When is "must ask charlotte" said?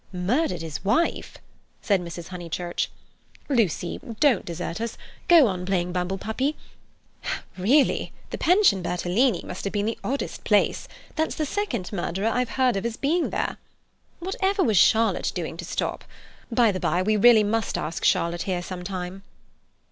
17.43-18.41